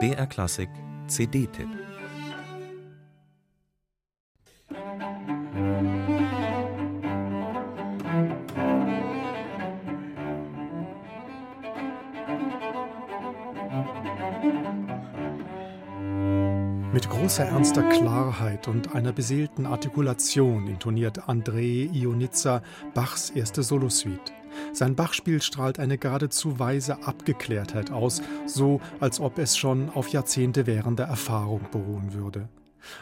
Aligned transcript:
BR 0.00 0.26
Klassik 0.26 0.68
CD-Tipp 1.06 1.68
Mit 16.92 17.08
großer 17.08 17.44
ernster 17.44 17.88
Klarheit 17.90 18.66
und 18.66 18.92
einer 18.96 19.12
beseelten 19.12 19.66
Artikulation 19.66 20.66
intoniert 20.66 21.28
André 21.28 21.92
Ionitza 21.92 22.62
Bachs 22.92 23.30
erste 23.30 23.62
Solosuite. 23.62 24.32
Sein 24.72 24.94
Bachspiel 24.94 25.42
strahlt 25.42 25.78
eine 25.78 25.98
geradezu 25.98 26.58
weise 26.58 27.06
Abgeklärtheit 27.06 27.90
aus, 27.90 28.22
so 28.46 28.80
als 29.00 29.20
ob 29.20 29.38
es 29.38 29.56
schon 29.56 29.90
auf 29.90 30.08
Jahrzehnte 30.08 30.66
währender 30.66 31.04
Erfahrung 31.04 31.60
beruhen 31.70 32.14
würde. 32.14 32.48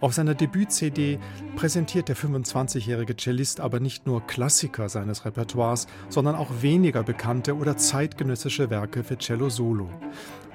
Auf 0.00 0.14
seiner 0.14 0.34
Debüt-CD 0.34 1.18
präsentiert 1.56 2.08
der 2.08 2.16
25-jährige 2.16 3.16
Cellist 3.16 3.60
aber 3.60 3.80
nicht 3.80 4.06
nur 4.06 4.26
Klassiker 4.26 4.88
seines 4.88 5.24
Repertoires, 5.24 5.86
sondern 6.08 6.34
auch 6.34 6.50
weniger 6.62 7.02
bekannte 7.02 7.54
oder 7.56 7.76
zeitgenössische 7.76 8.70
Werke 8.70 9.04
für 9.04 9.18
Cello 9.18 9.48
Solo. 9.48 9.90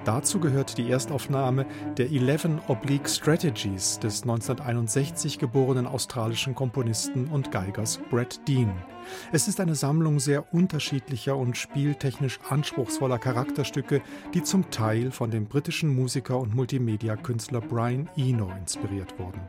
Dazu 0.04 0.40
gehört 0.40 0.80
die 0.80 0.90
Erstaufnahme 0.90 1.68
der 1.98 2.12
Eleven 2.12 2.60
Oblique 2.68 3.08
Strategies 3.08 4.00
des 4.00 4.24
1961 4.24 5.38
geborenen 5.38 5.86
australischen 5.86 6.56
Komponisten 6.56 7.28
und 7.28 7.52
Geigers 7.52 8.00
Brett 8.10 8.40
Dean. 8.48 8.74
Es 9.32 9.48
ist 9.48 9.60
eine 9.60 9.76
Sammlung 9.76 10.20
sehr 10.20 10.54
unterschiedlicher 10.54 11.38
und 11.38 11.56
spieltechnisch 11.56 12.40
anspruchsvoller 12.50 13.20
Charakterstücke, 13.20 14.02
die 14.34 14.42
zum 14.42 14.72
Teil 14.72 15.12
von 15.12 15.30
dem 15.30 15.46
britischen 15.46 15.94
Musiker 15.94 16.40
und 16.40 16.56
Multimedia-Künstler 16.56 17.62
Brian 17.62 18.10
Eno 18.18 18.52
inspiriert 18.60 19.14
wurden. 19.20 19.42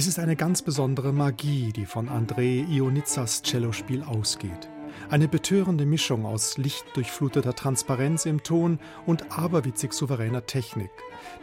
Es 0.00 0.06
ist 0.06 0.18
eine 0.18 0.34
ganz 0.34 0.62
besondere 0.62 1.12
Magie, 1.12 1.74
die 1.74 1.84
von 1.84 2.08
André 2.08 2.66
Ionizzas 2.66 3.42
Cellospiel 3.42 4.02
ausgeht. 4.02 4.70
Eine 5.10 5.28
betörende 5.28 5.84
Mischung 5.84 6.24
aus 6.24 6.56
lichtdurchfluteter 6.56 7.54
Transparenz 7.54 8.24
im 8.24 8.42
Ton 8.42 8.78
und 9.04 9.30
aberwitzig 9.30 9.92
souveräner 9.92 10.46
Technik. 10.46 10.90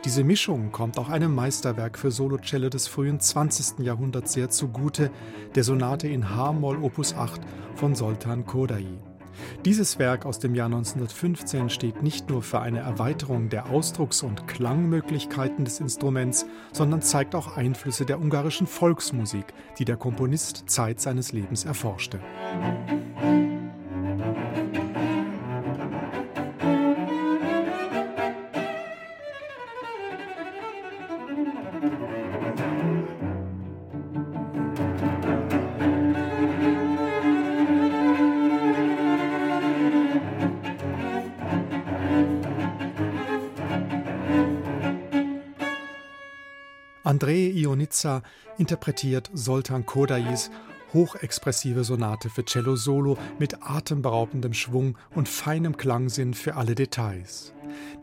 Diese 0.05 0.23
Mischung 0.23 0.71
kommt 0.71 0.97
auch 0.97 1.09
einem 1.09 1.35
Meisterwerk 1.35 1.99
für 1.99 2.09
Solocello 2.09 2.69
des 2.69 2.87
frühen 2.87 3.19
20. 3.19 3.85
Jahrhunderts 3.85 4.33
sehr 4.33 4.49
zugute, 4.49 5.11
der 5.53 5.63
Sonate 5.63 6.07
in 6.07 6.35
H-Moll 6.35 6.77
Opus 6.81 7.13
8 7.13 7.39
von 7.75 7.93
Soltan 7.93 8.47
Kodai. 8.47 8.87
Dieses 9.65 9.99
Werk 9.99 10.25
aus 10.25 10.39
dem 10.39 10.55
Jahr 10.55 10.67
1915 10.67 11.69
steht 11.69 12.03
nicht 12.03 12.29
nur 12.29 12.41
für 12.41 12.59
eine 12.59 12.79
Erweiterung 12.79 13.49
der 13.49 13.69
Ausdrucks- 13.69 14.23
und 14.23 14.47
Klangmöglichkeiten 14.47 15.65
des 15.65 15.79
Instruments, 15.79 16.45
sondern 16.71 17.01
zeigt 17.01 17.35
auch 17.35 17.57
Einflüsse 17.57 18.05
der 18.05 18.19
ungarischen 18.19 18.67
Volksmusik, 18.67 19.45
die 19.79 19.85
der 19.85 19.97
Komponist 19.97 20.69
Zeit 20.69 20.99
seines 20.99 21.31
Lebens 21.31 21.65
erforschte. 21.65 22.19
André 47.07 47.53
Ionitza 47.53 48.21
interpretiert 48.57 49.31
Soltan 49.33 49.85
Kodais 49.85 50.51
hochexpressive 50.93 51.85
Sonate 51.85 52.29
für 52.29 52.43
Cello 52.43 52.75
Solo 52.75 53.17
mit 53.39 53.61
atemberaubendem 53.61 54.53
Schwung 54.53 54.97
und 55.15 55.29
feinem 55.29 55.77
Klangsinn 55.77 56.33
für 56.33 56.55
alle 56.55 56.75
Details. 56.75 57.53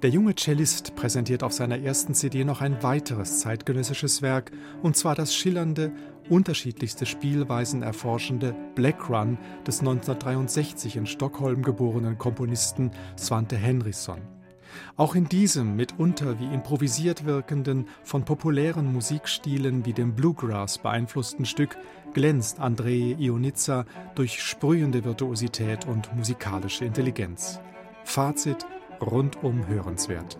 Der 0.02 0.08
junge 0.08 0.34
Cellist 0.36 0.94
präsentiert 0.96 1.42
auf 1.42 1.52
seiner 1.52 1.78
ersten 1.78 2.14
CD 2.14 2.44
noch 2.44 2.62
ein 2.62 2.82
weiteres 2.82 3.40
zeitgenössisches 3.40 4.22
Werk, 4.22 4.52
und 4.82 4.96
zwar 4.96 5.14
das 5.14 5.34
schillernde, 5.34 5.92
unterschiedlichste 6.30 7.04
Spielweisen 7.04 7.82
erforschende 7.82 8.56
Black 8.74 9.10
Run 9.10 9.36
des 9.66 9.80
1963 9.80 10.96
in 10.96 11.06
Stockholm 11.06 11.60
geborenen 11.60 12.16
Komponisten 12.16 12.90
Svante 13.18 13.56
Henriksson. 13.56 14.22
Auch 14.96 15.14
in 15.14 15.28
diesem 15.28 15.76
mitunter 15.76 16.38
wie 16.38 16.52
improvisiert 16.52 17.24
wirkenden, 17.24 17.88
von 18.02 18.24
populären 18.24 18.92
Musikstilen 18.92 19.84
wie 19.86 19.92
dem 19.92 20.14
Bluegrass 20.14 20.78
beeinflussten 20.78 21.44
Stück 21.44 21.76
glänzt 22.12 22.60
André 22.60 23.18
Ionitza 23.18 23.84
durch 24.14 24.42
sprühende 24.42 25.04
Virtuosität 25.04 25.86
und 25.86 26.14
musikalische 26.14 26.84
Intelligenz. 26.84 27.60
Fazit 28.04 28.66
rundum 29.00 29.66
hörenswert. 29.66 30.38